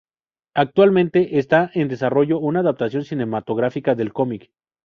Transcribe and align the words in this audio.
Actualmente 0.55 1.37
está 1.37 1.69
en 1.75 1.87
desarrollo 1.87 2.39
una 2.39 2.61
adaptación 2.61 3.03
cinematográfica 3.03 3.93
del 3.93 4.13
cómic. 4.13 4.51